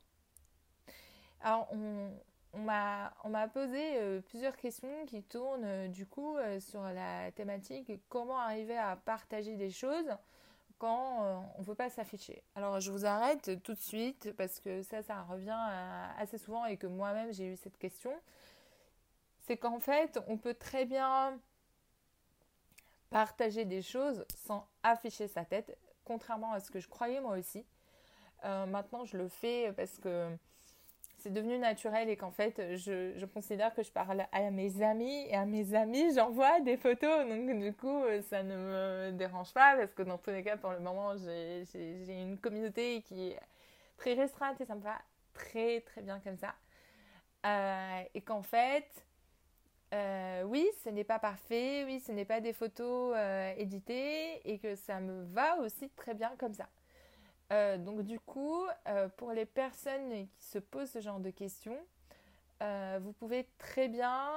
Alors 1.41 1.73
on, 1.73 2.11
on 2.55 2.61
m'a 2.61 3.49
posé 3.53 3.97
euh, 3.97 4.21
plusieurs 4.21 4.57
questions 4.57 5.07
qui 5.07 5.23
tournent 5.23 5.65
euh, 5.65 5.89
du 5.89 6.07
coup 6.07 6.37
sur 6.61 6.83
la 6.83 7.33
thématique 7.33 7.91
comment 8.09 8.39
arriver 8.39 8.77
à 8.77 8.97
partager 8.97 9.57
des 9.57 9.71
choses 9.71 10.17
quand 10.79 11.45
on 11.57 11.61
ne 11.61 11.65
veut 11.65 11.77
pas 11.77 11.91
s'afficher. 11.91 12.43
Alors 12.57 12.81
je 12.81 12.91
vous 12.91 13.07
arrête 13.07 13.63
tout 13.63 13.75
de 13.75 13.81
suite 13.81 14.33
parce 14.37 14.59
que 14.61 14.83
ça, 14.83 15.03
ça 15.03 15.23
revient 15.23 15.57
assez 16.19 16.39
souvent 16.39 16.67
et 16.67 16.77
que 16.77 16.89
moi-même 16.89 17.33
j'ai 17.33 17.53
eu 17.53 17.57
cette 17.57 17.79
question 17.79 18.13
c'est 19.43 19.57
qu'en 19.57 19.81
fait, 19.81 20.19
on 20.29 20.39
peut 20.39 20.55
très 20.55 20.85
bien 20.85 21.39
partager 23.11 23.65
des 23.65 23.83
choses 23.83 24.25
sans 24.35 24.67
afficher 24.83 25.29
sa 25.29 25.45
tête, 25.45 25.77
contrairement 26.05 26.53
à 26.53 26.61
ce 26.61 26.71
que 26.71 26.81
je 26.81 26.89
croyais 26.89 27.21
moi 27.21 27.37
aussi. 27.37 27.67
Euh, 28.45 28.67
maintenant, 28.67 29.05
je 29.05 29.17
le 29.17 29.29
fais 29.29 29.73
parce 29.73 29.99
que 29.99 30.35
c'est 31.23 31.33
devenu 31.33 31.59
naturel 31.59 32.09
et 32.09 32.17
qu'en 32.17 32.31
fait, 32.31 32.77
je, 32.77 33.25
considère 33.27 33.75
que 33.75 33.83
je 33.83 33.91
parle 33.91 34.27
à 34.33 34.51
mes 34.51 34.83
amis 34.83 35.27
et 35.29 35.35
à 35.35 35.47
mes 35.47 35.75
amis, 35.75 36.15
j'envoie 36.15 36.61
des 36.61 36.77
photos. 36.77 37.29
Donc, 37.29 37.59
du 37.61 37.73
coup, 37.73 38.03
ça 38.29 38.43
ne 38.43 38.57
me 38.57 39.13
dérange 39.13 39.53
pas 39.53 39.77
parce 39.77 39.95
que 39.95 40.03
dans 40.03 40.19
tous 40.19 40.31
les 40.31 40.43
cas, 40.43 40.57
pour 40.57 40.73
le 40.73 40.81
moment, 40.81 41.17
j'ai 41.17 42.23
une 42.23 42.39
communauté 42.39 43.03
qui 43.03 43.31
est 43.31 43.41
très 43.97 44.15
restreinte 44.15 44.61
et 44.61 44.65
ça 44.65 44.75
me 44.75 44.83
va 44.83 44.99
très, 45.33 45.81
très 45.81 46.03
bien 46.03 46.21
comme 46.21 46.37
ça. 46.37 46.55
Euh, 47.45 48.03
et 48.15 48.21
qu'en 48.21 48.43
fait, 48.43 48.89
euh, 49.95 50.43
oui, 50.45 50.67
ce 50.85 50.91
n'est 50.91 51.05
pas 51.05 51.19
parfait, 51.19 51.85
oui, 51.85 52.01
ce 52.01 52.13
n'est 52.13 52.25
pas 52.25 52.41
des 52.41 52.53
photos 52.53 53.15
euh, 53.17 53.53
éditées 53.57 54.41
et 54.49 54.59
que 54.59 54.75
ça 54.75 55.01
me 55.01 55.25
va 55.25 55.59
aussi 55.59 55.91
très 55.91 56.15
bien 56.15 56.33
comme 56.39 56.55
ça. 56.55 56.69
Euh, 57.53 57.77
donc 57.77 58.03
du 58.03 58.19
coup, 58.19 58.67
pour 59.17 59.33
les 59.33 59.47
personnes 59.47 60.27
qui 60.39 60.47
se 60.47 60.59
posent 60.59 60.91
ce 60.91 61.01
genre 61.01 61.21
de 61.21 61.31
questions, 61.31 61.79
vous 63.01 63.13
pouvez 63.13 63.49
très 63.59 63.89
bien 63.89 64.31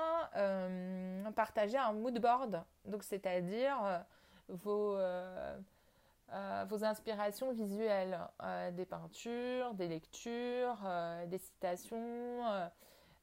partager 1.36 1.78
un 1.78 1.94
mood 1.94 2.20
board, 2.20 2.64
donc 2.86 3.04
c'est-à-dire 3.04 4.04
vos, 4.50 4.98
inspirations 6.84 7.54
visuelles, 7.54 8.20
des 8.74 8.86
peintures, 8.86 9.76
des 9.76 9.88
lectures, 9.88 10.80
des 11.28 11.38
citations 11.38 12.70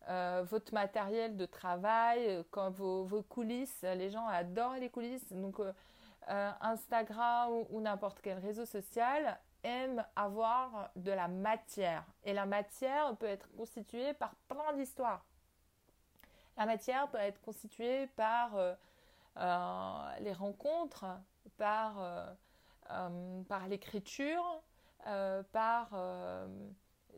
euh, 0.09 0.43
votre 0.49 0.75
matériel 0.75 1.37
de 1.37 1.47
travail, 1.47 2.27
euh, 2.29 2.71
vos, 2.71 3.23
coulisses. 3.23 3.83
Les 3.83 4.11
gens 4.11 4.27
adorent 4.27 4.75
les 4.75 4.91
coulisses. 4.91 5.33
Donc, 5.33 5.61
euh, 5.61 6.51
Instagram 6.61 7.51
ou, 7.71 7.81
n'importe 7.81 8.21
quel 8.21 8.39
réseau 8.39 8.65
social 8.65 9.39
aime 9.63 10.05
avoir 10.17 10.91
de 10.97 11.13
la 11.13 11.29
matière. 11.29 12.05
Et 12.25 12.33
la 12.33 12.47
matière 12.47 13.17
peut 13.17 13.27
être 13.27 13.49
constituée 13.57 14.15
par 14.15 14.35
plein 14.49 14.73
d'histoires. 14.75 15.25
La 16.57 16.67
matière 16.67 17.09
peut 17.09 17.19
être 17.19 17.41
constituée 17.41 18.07
par 18.09 18.51
les 20.21 20.33
rencontres, 20.33 21.07
par, 21.57 22.35
par 23.49 23.69
l'écriture, 23.69 24.63
par 25.53 25.89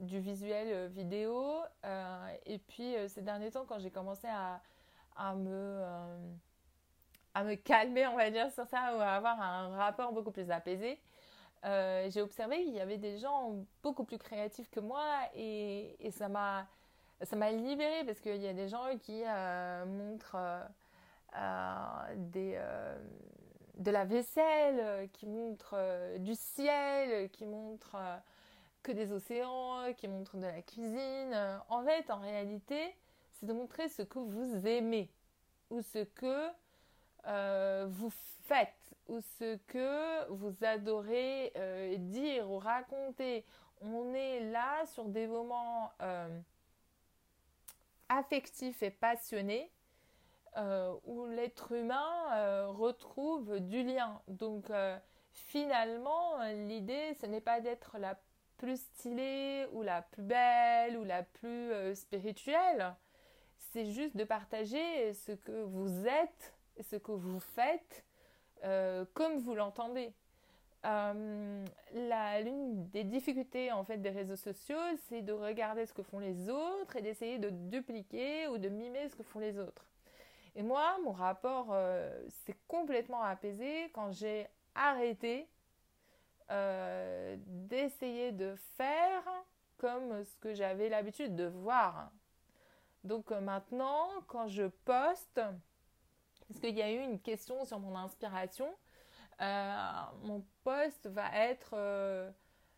du 0.00 0.20
visuel 0.20 0.68
euh, 0.70 0.88
vidéo. 0.88 1.62
Euh, 1.84 2.34
et 2.46 2.58
puis 2.58 2.96
euh, 2.96 3.08
ces 3.08 3.22
derniers 3.22 3.50
temps, 3.50 3.64
quand 3.66 3.78
j'ai 3.78 3.90
commencé 3.90 4.26
à, 4.28 4.60
à 5.16 5.34
me, 5.34 5.82
à 7.34 7.44
me 7.44 7.54
calmer, 7.54 8.06
on 8.06 8.16
va 8.16 8.30
dire, 8.30 8.50
sur 8.52 8.66
ça, 8.66 8.96
ou 8.96 9.00
à 9.00 9.12
avoir 9.12 9.40
un 9.40 9.76
rapport 9.76 10.12
beaucoup 10.12 10.32
plus 10.32 10.50
apaisé, 10.50 11.00
j'ai 11.64 12.20
observé 12.20 12.62
qu'il 12.64 12.74
y 12.74 12.80
avait 12.80 12.98
des 12.98 13.18
gens 13.18 13.64
beaucoup 13.82 14.04
plus 14.04 14.18
créatifs 14.18 14.70
que 14.70 14.80
moi 14.80 15.04
et, 15.34 15.96
ça 16.10 16.28
m'a 16.28 16.66
ça 17.22 17.36
m'a 17.36 17.50
libérée 17.50 18.04
parce 18.04 18.20
qu'il 18.20 18.36
y 18.42 18.48
a 18.48 18.52
des 18.52 18.68
gens 18.68 18.84
qui 18.98 19.22
montrent 19.86 20.36
des, 22.16 22.60
de 23.78 23.90
la 23.90 24.04
vaisselle, 24.04 25.08
qui 25.12 25.26
montrent 25.26 26.18
du 26.18 26.34
ciel, 26.34 27.30
qui 27.30 27.46
montrent 27.46 27.96
que 28.82 28.92
des 28.92 29.12
océans, 29.12 29.92
qui 29.96 30.06
montrent 30.06 30.36
de 30.36 30.46
la 30.46 30.62
cuisine. 30.62 31.60
En 31.68 31.82
fait, 31.82 32.10
en 32.10 32.20
réalité, 32.20 32.94
c'est 33.32 33.46
de 33.46 33.52
montrer 33.52 33.88
ce 33.88 34.02
que 34.02 34.18
vous 34.18 34.66
aimez 34.66 35.10
ou 35.70 35.80
ce 35.80 36.04
que 36.04 36.48
euh, 37.26 37.86
vous 37.88 38.10
faites 38.44 38.83
ou 39.08 39.20
ce 39.38 39.56
que 39.66 40.28
vous 40.30 40.54
adorez 40.62 41.52
euh, 41.56 41.96
dire 41.98 42.50
ou 42.50 42.58
raconter. 42.58 43.44
On 43.80 44.14
est 44.14 44.40
là 44.50 44.86
sur 44.86 45.04
des 45.06 45.26
moments 45.26 45.92
euh, 46.00 46.40
affectifs 48.08 48.82
et 48.82 48.90
passionnés 48.90 49.70
où 51.04 51.26
l'être 51.26 51.72
humain 51.72 52.68
retrouve 52.68 53.58
du 53.58 53.82
lien. 53.82 54.22
Donc 54.28 54.70
finalement, 55.32 56.40
l'idée, 56.44 57.14
ce 57.20 57.26
n'est 57.26 57.40
pas 57.40 57.60
d'être 57.60 57.98
la 57.98 58.16
plus 58.56 58.80
stylée 58.80 59.66
ou 59.72 59.82
la 59.82 60.02
plus 60.02 60.22
belle 60.22 60.96
ou 60.96 61.04
la 61.04 61.22
plus 61.22 61.72
euh, 61.72 61.94
spirituelle. 61.94 62.94
C'est 63.58 63.86
juste 63.86 64.16
de 64.16 64.24
partager 64.24 65.12
ce 65.12 65.32
que 65.32 65.62
vous 65.64 66.06
êtes, 66.06 66.54
ce 66.80 66.96
que 66.96 67.12
vous 67.12 67.40
faites, 67.40 68.04
euh, 68.64 69.04
comme 69.14 69.38
vous 69.38 69.54
l'entendez. 69.54 70.12
Euh, 70.84 71.64
l'une 71.94 72.88
des 72.90 73.04
difficultés 73.04 73.72
en 73.72 73.84
fait 73.84 73.98
des 73.98 74.10
réseaux 74.10 74.36
sociaux, 74.36 74.76
c'est 75.08 75.22
de 75.22 75.32
regarder 75.32 75.86
ce 75.86 75.94
que 75.94 76.02
font 76.02 76.18
les 76.18 76.50
autres 76.50 76.96
et 76.96 77.02
d'essayer 77.02 77.38
de 77.38 77.48
dupliquer 77.50 78.48
ou 78.48 78.58
de 78.58 78.68
mimer 78.68 79.08
ce 79.08 79.16
que 79.16 79.22
font 79.22 79.38
les 79.38 79.58
autres. 79.58 79.86
Et 80.56 80.62
moi, 80.62 80.98
mon 81.02 81.12
rapport 81.12 81.74
s'est 82.28 82.56
complètement 82.68 83.22
apaisé 83.22 83.90
quand 83.94 84.12
j'ai 84.12 84.46
arrêté 84.74 85.48
euh, 86.50 87.36
d'essayer 87.46 88.30
de 88.30 88.54
faire 88.76 89.22
comme 89.78 90.24
ce 90.24 90.36
que 90.36 90.52
j'avais 90.54 90.90
l'habitude 90.90 91.34
de 91.34 91.46
voir. 91.46 92.10
Donc 93.02 93.32
euh, 93.32 93.40
maintenant, 93.40 94.08
quand 94.26 94.46
je 94.48 94.64
poste, 94.84 95.40
parce 96.54 96.60
qu'il 96.60 96.78
y 96.78 96.82
a 96.82 96.90
eu 96.90 97.00
une 97.00 97.20
question 97.20 97.64
sur 97.64 97.80
mon 97.80 97.96
inspiration, 97.96 98.68
euh, 99.40 99.76
mon 100.22 100.44
poste 100.62 101.08
va 101.08 101.26
être 101.34 101.74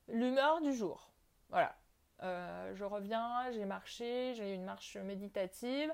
l'humeur 0.08 0.60
du 0.62 0.72
jour. 0.72 1.10
Voilà. 1.50 1.76
je 2.22 2.84
reviens, 2.84 3.52
j'ai 3.52 3.66
marché, 3.66 4.34
j'ai 4.34 4.54
une 4.54 4.64
marche 4.64 4.96
méditative. 4.96 5.92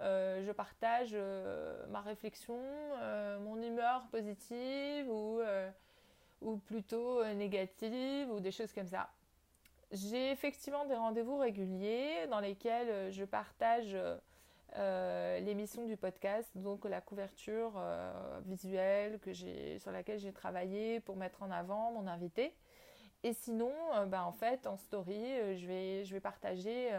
je 0.00 0.52
partage 0.52 1.16
ma 1.88 2.00
réflexion, 2.00 2.60
mon 3.40 3.60
humeur 3.60 4.06
positive 4.12 5.10
ou, 5.10 5.40
ou 6.40 6.56
plutôt 6.58 7.24
négative 7.34 8.30
ou 8.30 8.38
des 8.38 8.52
choses 8.52 8.72
comme 8.72 8.88
ça. 8.88 9.10
J'ai 9.92 10.32
effectivement 10.32 10.84
des 10.86 10.96
rendez-vous 10.96 11.38
réguliers 11.38 12.26
dans 12.28 12.40
lesquels 12.40 13.12
je 13.12 13.24
partage 13.24 13.94
euh, 13.94 14.18
l'émission 15.40 15.84
du 15.84 15.96
podcast, 15.96 16.50
donc 16.54 16.84
la 16.84 17.00
couverture 17.00 17.72
euh, 17.76 18.40
visuelle 18.44 19.18
que 19.20 19.32
sur 19.32 19.90
laquelle 19.90 20.18
j'ai 20.18 20.32
travaillé 20.32 21.00
pour 21.00 21.16
mettre 21.16 21.42
en 21.42 21.50
avant 21.50 21.92
mon 21.92 22.06
invité. 22.06 22.54
Et 23.22 23.32
sinon, 23.32 23.72
euh, 23.94 24.06
bah, 24.06 24.24
en 24.24 24.32
fait, 24.32 24.66
en 24.66 24.76
story, 24.76 25.56
je, 25.56 25.66
vais, 25.66 26.04
je 26.04 26.12
vais 26.12 26.20
partager 26.20 26.90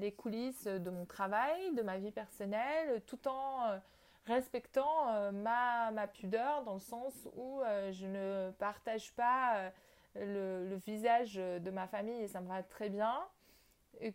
les 0.00 0.12
coulisses 0.12 0.66
de 0.66 0.88
mon 0.88 1.04
travail, 1.04 1.74
de 1.74 1.82
ma 1.82 1.98
vie 1.98 2.10
personnelle, 2.10 3.02
tout 3.06 3.28
en 3.28 3.78
respectant 4.24 5.30
ma, 5.32 5.90
ma, 5.90 6.06
pudeur 6.06 6.62
dans 6.64 6.72
le 6.72 6.80
sens 6.80 7.28
où 7.36 7.60
je 7.90 8.06
ne 8.06 8.50
partage 8.52 9.12
pas 9.12 9.70
le, 10.14 10.66
le, 10.66 10.76
visage 10.76 11.34
de 11.34 11.70
ma 11.70 11.86
famille 11.86 12.22
et 12.22 12.28
ça 12.28 12.40
me 12.40 12.48
va 12.48 12.62
très 12.62 12.88
bien. 12.88 13.14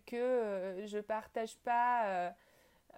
Que 0.07 0.81
je 0.87 0.97
partage 0.97 1.55
pas 1.57 2.33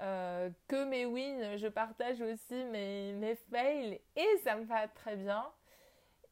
euh, 0.01 0.49
que 0.67 0.83
mes 0.83 1.05
wins, 1.05 1.55
je 1.55 1.67
partage 1.67 2.19
aussi 2.21 2.65
mes, 2.65 3.35
fails 3.49 3.99
et 4.15 4.37
ça 4.43 4.55
me 4.55 4.65
va 4.65 4.87
très 4.87 5.15
bien. 5.15 5.45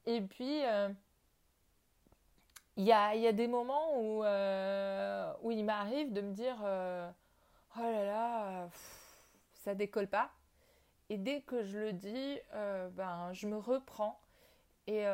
Et 0.05 0.21
puis, 0.21 0.65
euh, 0.65 0.89
il 2.75 2.83
y, 2.83 2.91
a, 2.91 3.31
des 3.31 3.47
moments 3.47 3.97
où, 3.99 4.23
euh, 4.23 5.33
il 5.49 5.63
m'arrive 5.63 6.11
de 6.11 6.21
me 6.21 6.33
dire 6.33 6.57
Oh 6.61 7.81
là 7.81 8.05
là, 8.05 8.69
ça 9.63 9.75
décolle 9.75 10.07
pas. 10.07 10.31
Et 11.09 11.17
dès 11.17 11.41
que 11.41 11.63
je 11.63 11.77
le 11.77 11.93
dis, 11.93 12.39
ben, 12.51 13.31
je 13.33 13.47
me 13.47 13.57
reprends 13.57 14.19
et, 14.87 15.05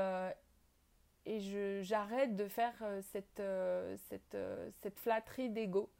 et 1.26 1.82
j'arrête 1.84 2.36
de 2.36 2.48
faire 2.48 2.76
cette, 3.12 3.42
cette, 4.08 4.38
cette 4.82 4.98
flatterie 4.98 5.50
d'ego 5.50 5.92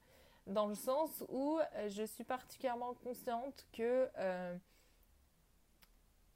dans 0.50 0.66
le 0.66 0.76
sens 0.76 1.24
où 1.30 1.60
euh, 1.60 1.90
je 1.90 2.04
suis 2.04 2.24
particulièrement 2.24 2.94
consciente 2.96 3.66
que 3.72 4.10
euh, 4.18 4.56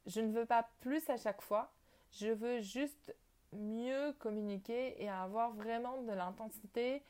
je 0.05 0.21
ne 0.21 0.31
veux 0.31 0.45
pas 0.45 0.69
plus 0.81 1.09
à 1.09 1.17
chaque 1.17 1.41
fois, 1.41 1.71
je 2.11 2.27
veux 2.27 2.61
juste 2.61 3.15
mieux 3.51 4.13
communiquer 4.19 5.01
et 5.01 5.09
avoir 5.09 5.51
vraiment 5.51 6.01
de 6.03 6.11
l'intensité 6.11 7.03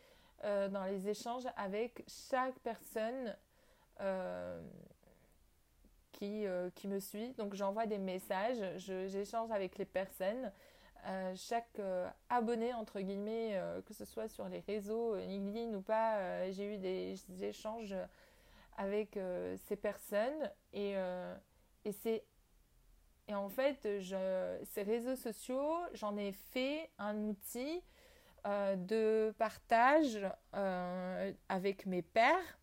euh, 0.44 0.70
dans 0.70 0.86
les 0.86 1.08
échanges 1.08 1.48
avec 1.56 2.04
chaque 2.08 2.58
personne 2.60 3.36
qui, 6.12 6.46
qui 6.76 6.88
me 6.88 7.00
suit. 7.00 7.32
Donc 7.34 7.54
j'envoie 7.54 7.86
des 7.86 8.00
messages, 8.00 8.58
j'échange 8.78 9.52
avec 9.52 9.78
les 9.78 9.86
personnes 9.86 10.52
euh, 11.06 11.34
chaque 11.36 11.80
euh, 11.80 12.10
abonné, 12.30 12.74
entre 12.74 13.02
guillemets, 13.02 13.52
euh, 13.56 13.82
que 13.82 13.94
ce 13.94 14.06
soit 14.06 14.30
sur 14.30 14.48
les 14.48 14.62
réseaux, 14.62 15.16
LinkedIn 15.18 15.74
ou 15.74 15.82
pas, 15.82 16.50
j'ai 16.52 16.76
eu 16.76 16.78
des, 16.78 17.16
échanges 17.42 17.96
avec 18.78 19.20
ces 19.68 19.76
personnes 19.76 20.50
et, 20.72 20.96
et 21.86 21.92
c'est 21.92 22.24
et 23.28 23.36
en 23.36 23.50
fait 23.50 24.00
je, 24.00 24.60
ces 24.64 24.82
réseaux 24.82 25.16
sociaux 25.16 25.76
j'en 25.94 26.18
ai 26.18 26.32
fait 26.32 26.90
un 26.98 27.16
outil 27.26 27.84
de 28.46 29.34
partage 29.38 30.20
avec 31.50 31.86
mes 31.86 32.02
pairs 32.02 32.58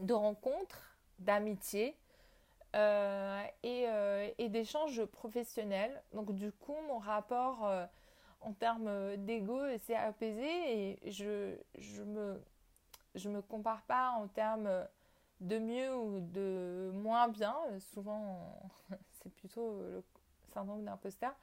de 0.00 0.12
rencontres 0.12 0.98
d'amitié 1.18 1.96
euh, 2.76 3.42
euh, 3.64 4.30
et, 4.38 4.48
d'échanges 4.48 5.04
professionnels. 5.06 6.02
Donc 6.12 6.34
du 6.34 6.52
coup, 6.52 6.76
mon 6.88 6.98
rapport 6.98 7.66
euh, 7.66 7.86
en 8.40 8.52
termes 8.52 9.16
d'ego 9.16 9.58
s'est 9.78 9.96
apaisé 9.96 10.44
et 10.44 11.10
je 11.10 11.56
je 11.78 12.02
me 12.02 12.42
je 13.14 13.30
me 13.30 13.40
compare 13.40 13.82
pas 13.82 14.10
en 14.10 14.28
termes 14.28 14.70
de 15.40 15.58
mieux 15.58 15.96
ou 15.96 16.20
de 16.20 16.90
moins 16.94 17.28
bien. 17.28 17.56
Souvent, 17.94 18.38
c'est 19.22 19.32
plutôt 19.32 19.78
le 19.80 20.04
syndrome 20.52 20.84
d'imposteur. 20.84 21.34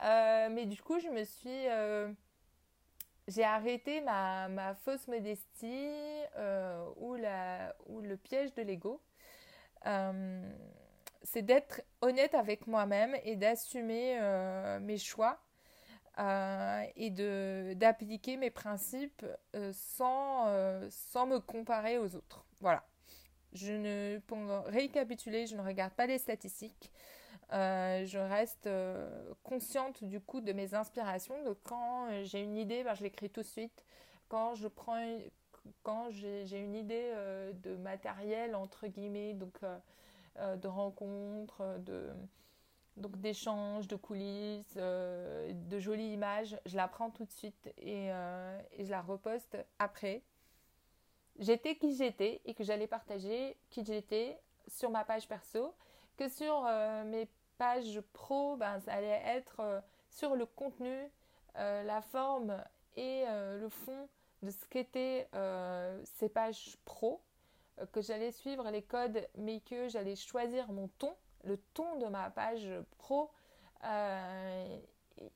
mais 0.00 0.66
du 0.66 0.82
coup, 0.82 0.98
je 0.98 1.08
me 1.08 1.22
suis 1.24 1.66
j'ai 3.28 3.44
arrêté 3.44 4.00
ma, 4.00 4.48
ma, 4.48 4.74
fausse 4.74 5.06
modestie 5.08 6.22
ou, 6.96 7.14
la, 7.14 7.74
ou 7.86 8.00
le 8.00 8.16
piège 8.16 8.52
de 8.54 8.62
l'ego. 8.62 9.00
Euh, 9.86 10.52
c'est 11.22 11.42
d'être 11.42 11.82
honnête 12.00 12.34
avec 12.34 12.66
moi-même 12.66 13.16
et 13.24 13.36
d'assumer 13.36 14.18
euh, 14.20 14.78
mes 14.80 14.98
choix 14.98 15.40
euh, 16.18 16.82
et 16.94 17.10
de 17.10 17.74
d'appliquer 17.74 18.36
mes 18.36 18.50
principes 18.50 19.26
sans, 19.72 20.46
sans 20.90 21.26
me 21.26 21.38
comparer 21.40 21.98
aux 21.98 22.14
autres. 22.14 22.44
Voilà. 22.60 22.84
Je 23.52 23.72
ne, 23.72 24.18
pour 24.26 24.38
récapituler, 24.66 25.46
je 25.46 25.56
ne 25.56 25.62
regarde 25.62 25.92
pas 25.94 26.06
les 26.06 26.18
statistiques. 26.18 26.92
je 27.50 28.18
reste 28.18 28.68
consciente 29.42 30.04
du 30.04 30.20
coup 30.20 30.40
de 30.40 30.52
mes 30.52 30.74
inspirations. 30.74 31.42
Donc 31.44 31.58
quand 31.64 32.22
j'ai 32.22 32.40
une 32.40 32.56
idée, 32.56 32.84
ben, 32.84 32.94
je 32.94 33.02
l'écris 33.02 33.30
tout 33.30 33.42
de 33.42 33.46
suite. 33.46 33.84
Quand 34.28 34.54
je 34.54 34.68
prends, 34.68 35.18
quand 35.82 36.10
j'ai 36.10 36.58
une 36.58 36.74
idée 36.74 37.10
euh, 37.14 37.52
de 37.62 37.76
matériel, 37.76 38.54
entre 38.54 38.86
guillemets, 38.86 39.34
donc 39.34 39.56
euh, 39.62 39.78
euh, 40.38 40.56
de 40.56 40.68
rencontres, 40.68 41.78
de, 41.80 42.10
donc 42.96 43.16
d'échanges, 43.20 43.88
de 43.88 43.96
coulisses, 43.96 44.76
de 44.76 45.78
jolies 45.78 46.12
images, 46.12 46.58
je 46.66 46.76
la 46.76 46.88
prends 46.88 47.10
tout 47.10 47.24
de 47.24 47.32
suite 47.32 47.72
et, 47.78 48.06
et 48.08 48.84
je 48.84 48.90
la 48.90 49.02
reposte 49.02 49.56
après. 49.78 50.22
J'étais 51.38 51.76
qui 51.76 51.94
j'étais 51.94 52.40
et 52.46 52.54
que 52.54 52.64
j'allais 52.64 52.86
partager 52.86 53.58
qui 53.68 53.84
j'étais 53.84 54.40
sur 54.66 54.90
ma 54.90 55.04
page 55.04 55.28
perso, 55.28 55.74
que 56.16 56.28
sur 56.28 56.62
mes 57.04 57.28
pages 57.58 58.00
pro, 58.14 58.56
ben, 58.56 58.80
ça 58.80 58.94
allait 58.94 59.22
être 59.26 59.82
sur 60.08 60.34
le 60.34 60.46
contenu, 60.46 60.96
la 61.54 62.00
forme 62.00 62.56
et 62.96 63.26
le 63.26 63.68
fond 63.68 64.08
de 64.42 64.50
ce 64.50 64.64
qu'étaient 64.66 65.28
euh, 65.34 66.00
ces 66.04 66.28
pages 66.28 66.76
pro, 66.84 67.22
euh, 67.78 67.86
que 67.86 68.00
j'allais 68.00 68.32
suivre 68.32 68.70
les 68.70 68.82
codes, 68.82 69.26
mais 69.36 69.60
que 69.60 69.88
j'allais 69.88 70.16
choisir 70.16 70.70
mon 70.72 70.88
ton, 70.98 71.14
le 71.44 71.58
ton 71.74 71.96
de 71.98 72.06
ma 72.06 72.30
page 72.30 72.68
pro. 72.98 73.30
Euh, 73.84 74.78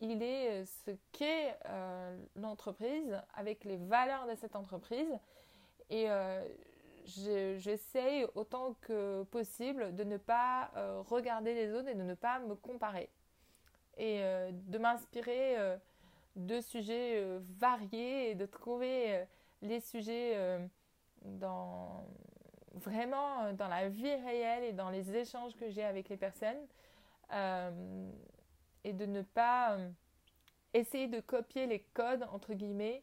il 0.00 0.22
est 0.22 0.66
ce 0.66 0.90
qu'est 1.12 1.58
l'entreprise 2.36 3.18
avec 3.32 3.64
les 3.64 3.78
valeurs 3.78 4.26
de 4.26 4.34
cette 4.34 4.54
entreprise. 4.54 5.10
Et 5.88 6.06
j'essaye 7.06 8.26
autant 8.34 8.74
que 8.82 9.22
possible 9.30 9.94
de 9.96 10.04
ne 10.04 10.18
pas 10.18 10.70
regarder 11.08 11.54
les 11.54 11.72
autres 11.72 11.88
et 11.88 11.94
de 11.94 12.02
ne 12.02 12.12
pas 12.12 12.40
me 12.40 12.54
comparer. 12.54 13.08
Et 13.96 14.20
de 14.52 14.76
m'inspirer 14.76 15.78
de 16.36 16.60
sujets 16.60 17.16
euh, 17.16 17.40
variés 17.58 18.30
et 18.30 18.34
de 18.34 18.46
trouver 18.46 19.14
euh, 19.14 19.24
les 19.62 19.80
sujets 19.80 20.32
euh, 20.36 20.64
dans 21.24 22.06
vraiment 22.74 23.52
dans 23.52 23.68
la 23.68 23.88
vie 23.88 24.14
réelle 24.14 24.62
et 24.64 24.72
dans 24.72 24.90
les 24.90 25.16
échanges 25.16 25.54
que 25.56 25.68
j'ai 25.70 25.84
avec 25.84 26.08
les 26.08 26.16
personnes 26.16 26.66
et 28.84 28.92
de 28.92 29.06
ne 29.06 29.22
pas 29.22 29.76
essayer 30.72 31.08
de 31.08 31.20
copier 31.20 31.66
les 31.66 31.80
codes 31.80 32.22
entre 32.32 32.54
guillemets 32.54 33.02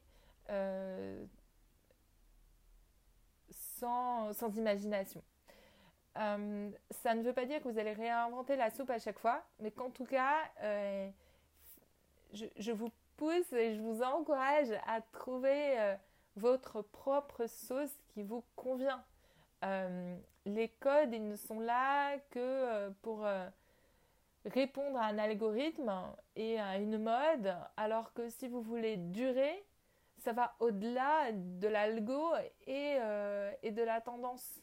sans, 3.49 4.33
sans, 4.33 4.55
imagination. 4.55 5.21
ça 6.15 7.13
ne 7.13 7.21
veut 7.21 7.33
pas 7.33 7.45
dire 7.45 7.61
que 7.61 7.67
vous 7.67 7.77
allez 7.77 7.93
réinventer 7.93 8.55
la 8.55 8.69
soupe 8.71 8.89
à 8.89 8.99
chaque 8.99 9.19
fois, 9.19 9.43
mais 9.59 9.71
qu'en 9.71 9.91
tout 9.91 10.05
cas, 10.05 10.49
je, 12.33 12.45
je, 12.57 12.71
vous 12.71 12.89
et 13.21 13.73
je 13.73 13.81
vous 13.81 14.03
encourage 14.03 14.69
à 14.85 15.01
trouver 15.01 15.79
euh, 15.79 15.95
votre 16.35 16.81
propre 16.81 17.47
sauce 17.47 17.95
qui 18.09 18.21
vous 18.23 18.43
convient. 18.55 19.03
Euh, 19.63 20.15
les 20.45 20.69
codes, 20.69 21.13
ils 21.13 21.27
ne 21.27 21.35
sont 21.35 21.59
là 21.59 22.17
que 22.29 22.39
euh, 22.39 22.91
pour 23.01 23.25
répondre 24.45 24.99
à 24.99 25.05
un 25.05 25.17
algorithme 25.17 25.91
et 26.35 26.59
à 26.59 26.77
une 26.77 26.99
mode, 26.99 27.55
alors 27.75 28.13
que 28.13 28.29
si 28.29 28.47
vous 28.47 28.61
voulez 28.61 28.97
durer, 28.97 29.65
ça 30.19 30.33
va 30.33 30.55
au-delà 30.59 31.31
de 31.31 31.67
l'algo 31.67 32.33
et, 32.65 32.97
et, 33.63 33.71
de 33.71 33.83
la 33.83 33.99
tendance. 33.99 34.61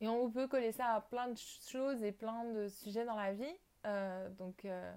et 0.00 0.08
on 0.08 0.30
peut 0.30 0.46
coller 0.46 0.72
ça 0.72 0.94
à 0.94 1.00
plein 1.00 1.28
de 1.28 1.38
choses 1.38 2.02
et 2.02 2.12
plein 2.12 2.44
de 2.52 2.68
sujets 2.68 3.04
dans 3.04 3.16
la 3.16 3.32
vie. 3.32 3.56
Euh, 3.84 4.28
donc, 4.30 4.64
euh, 4.64 4.92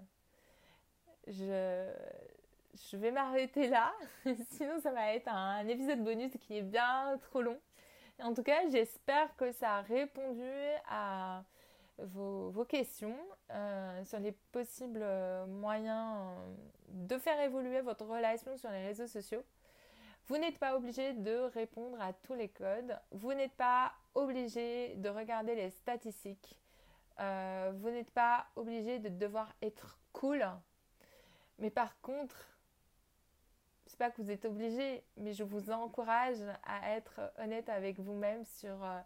je, 1.28 2.98
vais 2.98 3.12
m'arrêter 3.12 3.68
là, 3.68 3.94
sinon 4.52 4.80
ça 4.80 4.92
va 4.92 5.14
être 5.14 5.28
un 5.28 5.68
épisode 5.68 6.04
bonus 6.04 6.32
qui 6.40 6.58
est 6.58 6.62
bien 6.62 7.18
trop 7.22 7.42
long. 7.42 7.60
En 8.22 8.34
tout 8.34 8.44
cas, 8.44 8.68
j'espère 8.70 9.36
que 9.36 9.52
ça 9.52 9.76
a 9.76 9.82
répondu 9.82 10.50
à 10.90 11.44
vos, 12.00 12.66
questions 12.66 13.18
euh, 13.52 14.04
sur 14.06 14.20
les 14.20 14.32
possibles 14.52 15.06
moyens 15.48 16.32
de 16.90 17.18
faire 17.18 17.40
évoluer 17.42 17.82
votre 17.82 18.06
relation 18.06 18.58
sur 18.58 18.70
les 18.72 18.86
réseaux 18.88 19.08
sociaux. 19.08 19.44
Vous 20.28 20.38
n'êtes 20.38 20.58
pas 20.60 20.76
obligé 20.76 21.14
de 21.14 21.38
répondre 21.54 22.02
à 22.02 22.12
tous 22.12 22.34
les 22.34 22.50
codes. 22.50 23.00
Vous 23.12 23.34
n'êtes 23.34 23.54
pas 23.54 23.94
obligé 24.14 24.96
de 24.96 25.10
regarder 25.10 25.56
les 25.56 25.70
statistiques. 25.70 26.60
Euh, 27.20 27.72
vous 27.76 27.90
n'êtes 27.90 28.12
pas 28.12 28.48
obligé 28.56 29.00
de 29.00 29.10
devoir 29.10 29.54
être 29.62 30.00
cool. 30.14 30.46
Mais 31.60 31.70
par 31.70 32.00
contre, 32.02 32.36
c'est 33.88 33.98
pas 33.98 34.12
que 34.12 34.22
vous 34.22 34.30
êtes 34.30 34.46
obligé, 34.46 35.04
mais 35.18 35.34
je 35.34 35.44
vous 35.44 35.72
encourage 35.72 36.44
à 36.64 36.96
être 36.96 37.20
honnête 37.40 37.70
avec 37.70 38.00
vous-même 38.00 38.46
sur 38.46 38.84
euh, 38.84 39.00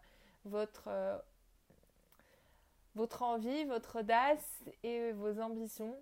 votre, 0.44 0.88
euh, 0.88 1.18
votre 2.94 3.22
envie, 3.22 3.64
votre 3.64 4.00
audace 4.00 4.62
et 4.82 5.12
vos 5.12 5.40
ambitions. 5.40 5.96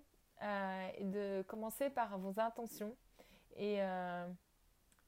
et 0.97 1.03
de 1.03 1.43
commencer 1.47 1.89
par 1.91 2.17
vos 2.17 2.39
intentions 2.39 2.95
et, 3.55 3.77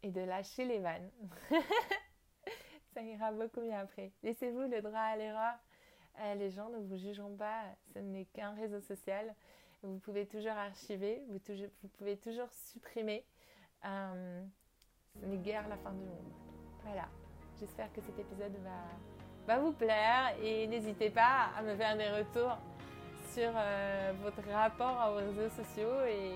et 0.04 0.12
de 0.12 0.22
lâcher 0.22 0.64
les 0.64 0.80
vannes. 0.80 1.10
Ça 2.94 3.02
ira 3.02 3.32
beaucoup 3.32 3.62
mieux 3.62 3.74
après. 3.74 4.12
Laissez-vous 4.22 4.68
le 4.70 4.82
droit 4.82 5.00
à 5.00 5.18
l'erreur. 5.18 5.56
Euh, 6.20 6.36
les 6.36 6.50
gens 6.52 6.70
ne 6.70 6.78
vous 6.78 6.98
jugeront 6.98 7.36
pas. 7.36 7.64
Ce 7.94 8.00
n'est 8.00 8.26
qu'un 8.26 8.52
réseau 8.52 8.80
social. 8.82 9.34
Vous 9.82 10.00
pouvez 10.00 10.26
toujours 10.26 10.52
archiver, 10.52 11.22
vous, 11.30 11.40
pouvez 11.98 12.16
toujours 12.18 12.48
supprimer. 12.52 13.26
Euh, 13.86 14.44
ce 15.20 15.26
n'est 15.26 15.38
guère 15.38 15.68
la 15.68 15.76
fin 15.78 15.92
du 15.92 16.06
monde. 16.06 16.32
Voilà. 16.84 17.10
J'espère 17.60 17.92
que 17.92 18.02
cet 18.02 18.18
épisode 18.18 18.56
va, 19.46 19.60
vous 19.60 19.74
plaire 19.74 20.36
et 20.42 20.68
n'hésitez 20.68 21.10
pas 21.10 21.50
à 21.58 21.62
me 21.62 21.76
faire 21.76 21.98
des 21.98 22.10
retours 22.10 22.58
sur 23.34 23.52
euh, 23.56 24.14
votre 24.22 24.50
rapport 24.50 25.12
aux 25.12 25.16
réseaux 25.16 25.50
sociaux 25.50 26.06
et, 26.08 26.32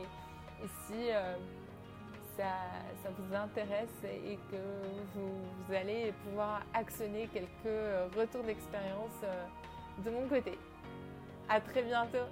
si 0.88 1.12
ça, 2.38 3.10
vous 3.18 3.36
intéresse 3.36 4.04
et 4.04 4.38
que 4.52 4.58
vous, 5.16 5.74
allez 5.74 6.14
pouvoir 6.24 6.62
actionner 6.74 7.28
quelques 7.34 8.16
retours 8.16 8.44
d'expérience 8.44 9.20
euh, 9.24 9.46
de 10.04 10.10
mon 10.10 10.28
côté. 10.28 10.58
À 11.50 11.60
très 11.60 11.82
bientôt 11.82 12.28